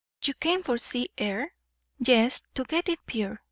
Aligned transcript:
"You 0.23 0.33
came 0.33 0.63
for 0.63 0.79
sea 0.79 1.11
air?" 1.15 1.53
"Yes, 1.99 2.41
to 2.55 2.63
get 2.63 2.89
it 2.89 2.97
pure. 3.05 3.39